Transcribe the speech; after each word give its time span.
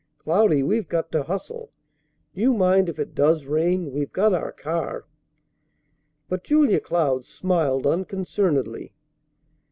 "Cloudy, 0.17 0.63
we've 0.63 0.89
got 0.89 1.11
to 1.11 1.21
hustle. 1.21 1.71
Do 2.33 2.41
you 2.41 2.55
mind 2.55 2.89
if 2.89 2.97
it 2.97 3.13
does 3.13 3.45
rain? 3.45 3.91
We've 3.91 4.11
got 4.11 4.33
our 4.33 4.51
car." 4.51 5.05
But 6.27 6.43
Julia 6.43 6.79
Cloud 6.79 7.23
smiled 7.23 7.85
unconcernedly. 7.85 8.95